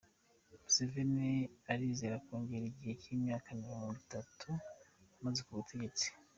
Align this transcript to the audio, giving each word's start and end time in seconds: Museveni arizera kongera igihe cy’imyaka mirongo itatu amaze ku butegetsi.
Museveni 0.61 1.31
arizera 1.71 2.15
kongera 2.25 2.65
igihe 2.71 2.93
cy’imyaka 3.01 3.47
mirongo 3.61 3.89
itatu 4.03 4.49
amaze 5.17 5.41
ku 5.45 5.53
butegetsi. 5.59 6.07